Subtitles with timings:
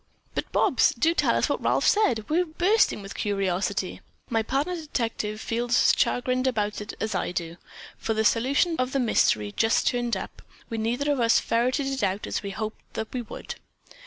[0.33, 2.27] "But, Bobs, do tell us what Ralph said.
[2.27, 7.57] We're bursting with curiosity." "My partner detective feels as chagrined about it as I do,
[7.99, 10.41] for the solution of the mystery just turned up;
[10.71, 13.53] we neither of us ferreted it out as we had hoped that we would."